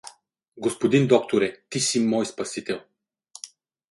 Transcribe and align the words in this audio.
Г-н 0.63 1.07
докторе, 1.07 1.51
ти 1.69 1.79
си 1.79 1.99
мой 1.99 2.25
спасител. 2.25 2.81